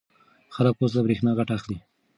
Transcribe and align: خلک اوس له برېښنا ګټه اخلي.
خلک 0.55 0.75
اوس 0.77 0.91
له 0.95 1.01
برېښنا 1.05 1.31
ګټه 1.39 1.53
اخلي. 1.57 1.77